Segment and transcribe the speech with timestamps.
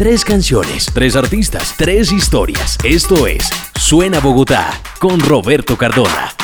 [0.00, 2.78] Tres canciones, tres artistas, tres historias.
[2.82, 6.34] Esto es Suena Bogotá con Roberto Cardona.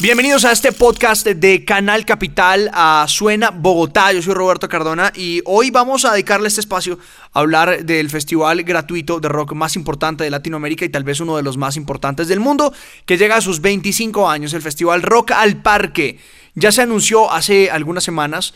[0.00, 4.12] Bienvenidos a este podcast de Canal Capital a Suena Bogotá.
[4.12, 6.98] Yo soy Roberto Cardona y hoy vamos a dedicarle este espacio
[7.32, 11.36] a hablar del festival gratuito de rock más importante de Latinoamérica y tal vez uno
[11.36, 12.74] de los más importantes del mundo,
[13.06, 16.18] que llega a sus 25 años, el festival Rock al Parque.
[16.56, 18.52] Ya se anunció hace algunas semanas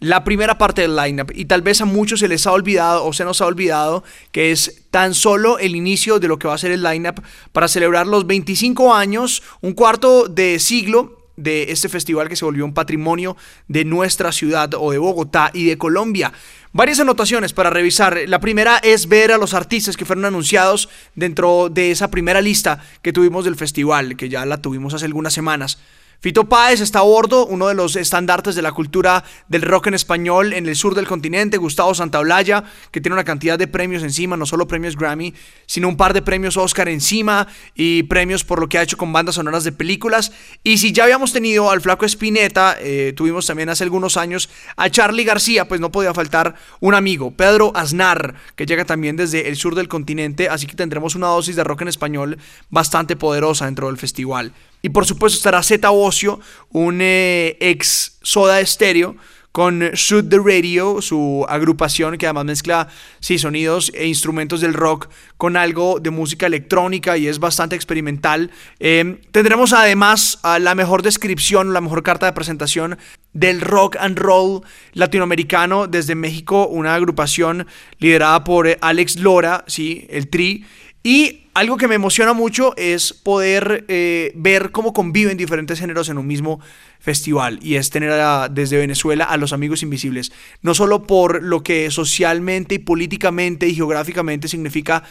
[0.00, 3.12] la primera parte del lineup y tal vez a muchos se les ha olvidado o
[3.12, 6.58] se nos ha olvidado que es tan solo el inicio de lo que va a
[6.58, 7.20] ser el lineup
[7.52, 12.64] para celebrar los 25 años, un cuarto de siglo de este festival que se volvió
[12.64, 13.36] un patrimonio
[13.68, 16.32] de nuestra ciudad o de Bogotá y de Colombia.
[16.72, 18.18] Varias anotaciones para revisar.
[18.26, 22.84] La primera es ver a los artistas que fueron anunciados dentro de esa primera lista
[23.02, 25.78] que tuvimos del festival, que ya la tuvimos hace algunas semanas.
[26.20, 29.94] Fito Páez está a bordo, uno de los estandartes de la cultura del rock en
[29.94, 34.36] español en el sur del continente, Gustavo Santaolalla, que tiene una cantidad de premios encima,
[34.36, 35.32] no solo premios Grammy,
[35.66, 39.12] sino un par de premios Oscar encima y premios por lo que ha hecho con
[39.12, 40.32] bandas sonoras de películas.
[40.64, 44.90] Y si ya habíamos tenido al flaco Spinetta, eh, tuvimos también hace algunos años a
[44.90, 49.54] Charlie García, pues no podía faltar un amigo, Pedro Aznar, que llega también desde el
[49.54, 52.38] sur del continente, así que tendremos una dosis de rock en español
[52.70, 54.52] bastante poderosa dentro del festival.
[54.82, 56.40] Y por supuesto estará Z Ocio,
[56.70, 59.16] un eh, ex Soda Stereo,
[59.52, 65.08] con Shoot the Radio, su agrupación que además mezcla sí, sonidos e instrumentos del rock
[65.36, 68.52] con algo de música electrónica y es bastante experimental.
[68.78, 72.98] Eh, tendremos además la mejor descripción, la mejor carta de presentación
[73.38, 74.62] del rock and roll
[74.94, 77.66] latinoamericano desde México, una agrupación
[77.98, 80.64] liderada por eh, Alex Lora, sí, el Tri.
[81.04, 86.18] Y algo que me emociona mucho es poder eh, ver cómo conviven diferentes géneros en
[86.18, 86.60] un mismo
[86.98, 88.12] festival y es tener
[88.50, 93.74] desde Venezuela a los amigos invisibles, no solo por lo que socialmente y políticamente y
[93.74, 95.04] geográficamente significa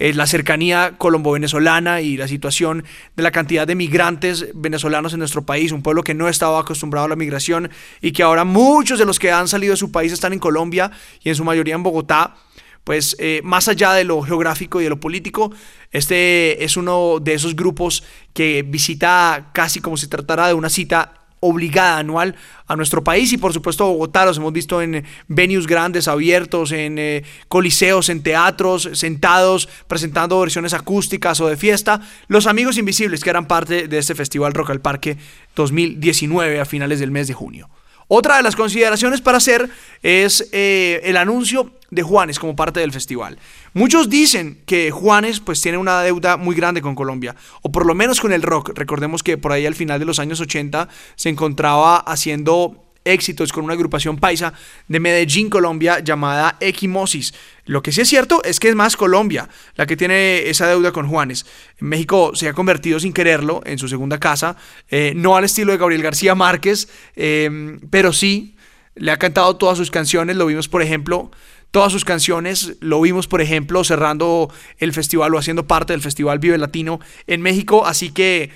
[0.00, 2.84] eh, la cercanía colombo-venezolana y la situación
[3.14, 7.04] de la cantidad de migrantes venezolanos en nuestro país, un pueblo que no estaba acostumbrado
[7.04, 10.10] a la migración y que ahora muchos de los que han salido de su país
[10.10, 10.90] están en Colombia
[11.22, 12.34] y en su mayoría en Bogotá
[12.82, 15.52] pues eh, más allá de lo geográfico y de lo político,
[15.92, 18.02] este es uno de esos grupos
[18.32, 22.36] que visita casi como si tratara de una cita obligada anual
[22.66, 26.98] a nuestro país y por supuesto Bogotá los hemos visto en venues grandes abiertos, en
[26.98, 32.00] eh, coliseos, en teatros, sentados presentando versiones acústicas o de fiesta.
[32.28, 35.16] Los Amigos Invisibles que eran parte de este festival Rock al Parque
[35.56, 37.68] 2019 a finales del mes de junio.
[38.12, 39.70] Otra de las consideraciones para hacer
[40.02, 43.38] es eh, el anuncio de Juanes como parte del festival.
[43.72, 47.94] Muchos dicen que Juanes pues tiene una deuda muy grande con Colombia, o por lo
[47.94, 48.72] menos con el rock.
[48.74, 53.64] Recordemos que por ahí al final de los años 80 se encontraba haciendo éxitos con
[53.64, 54.52] una agrupación paisa
[54.88, 57.34] de Medellín, Colombia, llamada Equimosis.
[57.66, 60.92] Lo que sí es cierto es que es más Colombia la que tiene esa deuda
[60.92, 61.46] con Juanes.
[61.78, 64.56] México se ha convertido sin quererlo en su segunda casa,
[64.88, 68.56] eh, no al estilo de Gabriel García Márquez, em, pero sí
[68.94, 71.30] le ha cantado todas sus canciones, lo vimos por ejemplo
[71.70, 72.76] todas sus canciones.
[72.80, 77.42] Lo vimos, por ejemplo, cerrando el festival o haciendo parte del festival Vive Latino en
[77.42, 77.86] México.
[77.86, 78.50] Así que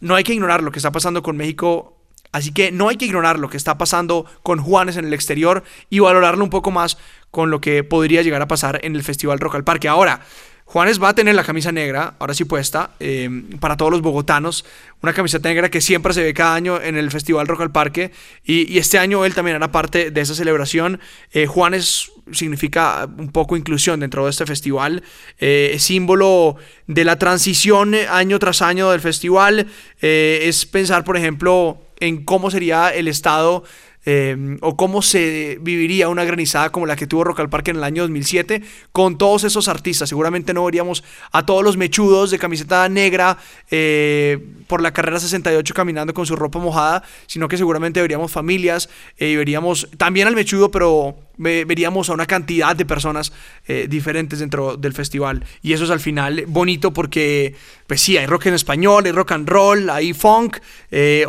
[0.00, 1.97] no hay que ignorar lo que está pasando con México
[2.32, 5.64] Así que no hay que ignorar lo que está pasando con Juanes en el exterior
[5.90, 6.98] y valorarlo un poco más
[7.30, 9.88] con lo que podría llegar a pasar en el Festival Rock al Parque.
[9.88, 10.20] Ahora,
[10.68, 14.66] Juanes va a tener la camisa negra, ahora sí puesta, eh, para todos los bogotanos.
[15.00, 18.12] Una camiseta negra que siempre se ve cada año en el Festival Rock al Parque.
[18.44, 21.00] Y, este año él también era parte de esa celebración.
[21.32, 25.02] Eh, Juanes significa un poco inclusión dentro de este festival.
[25.38, 26.56] Eh, símbolo
[26.86, 29.68] de la transición año tras año del festival.
[30.00, 33.64] es pensar, por ejemplo, en cómo sería el estado
[34.10, 37.76] Em, o cómo se viviría una granizada como la que tuvo Rock al Parque en
[37.76, 40.08] el año 2007 con todos esos artistas.
[40.08, 43.36] Seguramente no veríamos a todos los mechudos de camiseta negra
[43.70, 48.88] eh, por la carrera 68 caminando con su ropa mojada, sino que seguramente veríamos familias
[49.18, 53.32] eh, y veríamos también al mechudo, pero veríamos a una cantidad de personas
[53.66, 55.44] eh, diferentes dentro del festival.
[55.62, 57.54] Y eso es al final bonito porque,
[57.86, 60.58] pues sí, hay rock en español, hay rock and roll, hay funk,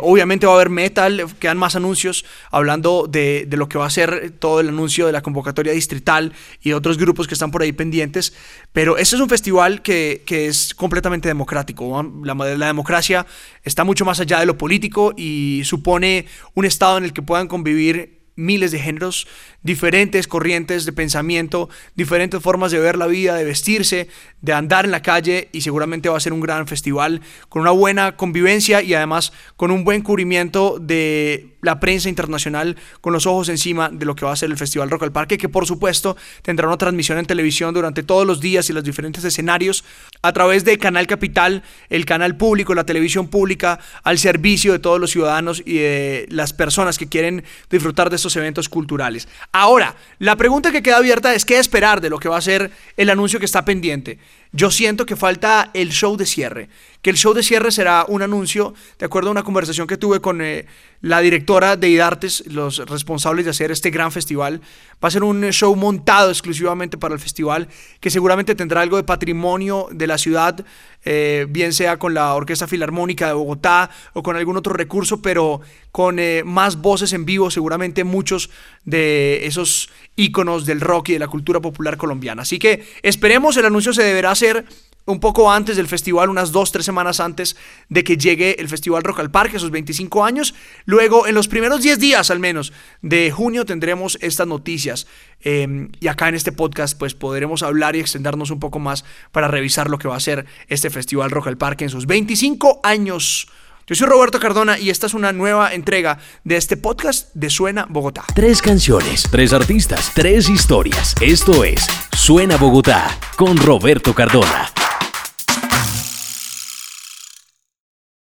[0.00, 3.90] obviamente va a haber metal, quedan más anuncios hablando hablando de, lo que va a
[3.90, 7.72] ser todo el anuncio de la convocatoria distrital y otros grupos que están por ahí
[7.72, 8.32] pendientes.
[8.72, 12.02] Pero este es un festival que, es completamente democrático.
[12.22, 13.26] La, la democracia
[13.64, 17.48] está mucho más allá de lo político y supone un estado en el que puedan
[17.48, 19.26] convivir miles de géneros,
[19.62, 24.08] diferentes corrientes de pensamiento, diferentes formas de ver la vida, de vestirse,
[24.40, 27.70] de andar en la calle y seguramente va a ser un gran festival con una
[27.70, 33.48] buena convivencia y además con un buen cubrimiento de la prensa internacional con los ojos
[33.48, 36.16] encima de lo que va a ser el Festival Rock al Parque, que por supuesto
[36.42, 39.84] tendrá una transmisión en televisión durante todos los días y los diferentes escenarios
[40.22, 45.00] a través de Canal Capital, el canal público, la televisión pública, al servicio de todos
[45.00, 49.28] los ciudadanos y de las personas que quieren disfrutar de estos eventos culturales.
[49.52, 52.70] Ahora, la pregunta que queda abierta es qué esperar de lo que va a ser
[52.96, 54.18] el anuncio que está pendiente.
[54.52, 56.68] Yo siento que falta el show de cierre,
[57.02, 60.20] que el show de cierre será un anuncio, de acuerdo a una conversación que tuve
[60.20, 60.66] con eh,
[61.02, 64.60] la directora de IDARTES, los responsables de hacer este gran festival.
[65.02, 67.68] Va a ser un show montado exclusivamente para el festival,
[68.00, 70.64] que seguramente tendrá algo de patrimonio de la ciudad,
[71.04, 75.62] eh, bien sea con la Orquesta Filarmónica de Bogotá o con algún otro recurso, pero
[75.92, 78.50] con eh, más voces en vivo, seguramente muchos
[78.84, 82.42] de esos íconos del rock y de la cultura popular colombiana.
[82.42, 84.64] Así que esperemos, el anuncio se deberá hacer
[85.04, 87.56] un poco antes del festival, unas dos, tres semanas antes
[87.88, 90.54] de que llegue el Festival Rock al Parque, esos 25 años.
[90.84, 92.72] Luego, en los primeros 10 días al menos
[93.02, 95.06] de junio, tendremos estas noticias.
[95.40, 99.48] Em, y acá en este podcast, pues podremos hablar y extendernos un poco más para
[99.48, 103.48] revisar lo que va a ser este Festival Rock al Parque en sus 25 años.
[103.90, 107.88] Yo soy Roberto Cardona y esta es una nueva entrega de este podcast de Suena
[107.90, 108.22] Bogotá.
[108.36, 111.16] Tres canciones, tres artistas, tres historias.
[111.20, 114.70] Esto es Suena Bogotá con Roberto Cardona.